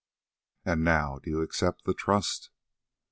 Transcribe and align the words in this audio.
"And 0.65 0.83
now, 0.83 1.19
do 1.19 1.29
you 1.29 1.41
accept 1.43 1.85
the 1.85 1.93
trust?" 1.93 2.49